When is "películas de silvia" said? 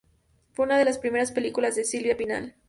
1.31-2.17